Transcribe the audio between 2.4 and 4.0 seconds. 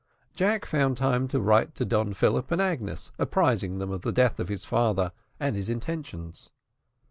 and Agnes, apprising them